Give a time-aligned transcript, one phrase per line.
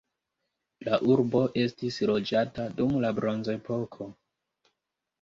[0.87, 4.13] La urbo estis loĝata dum la bronzepoko.